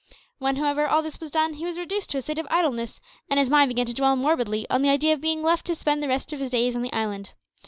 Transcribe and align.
When, 0.39 0.55
however, 0.55 0.87
all 0.87 1.03
this 1.03 1.19
was 1.19 1.29
done, 1.29 1.53
he 1.53 1.63
was 1.63 1.77
reduced 1.77 2.09
to 2.09 2.17
a 2.17 2.23
state 2.23 2.39
of 2.39 2.47
idleness, 2.49 2.99
and 3.29 3.37
his 3.39 3.51
mind 3.51 3.69
began 3.69 3.85
to 3.85 3.93
dwell 3.93 4.15
morbidly 4.15 4.65
on 4.67 4.81
the 4.81 4.89
idea 4.89 5.13
of 5.13 5.21
being 5.21 5.43
left 5.43 5.67
to 5.67 5.75
spend 5.75 6.01
the 6.01 6.07
rest 6.07 6.33
of 6.33 6.39
his 6.39 6.49
days 6.49 6.75
on 6.75 6.81
the 6.81 6.91
island. 6.91 7.33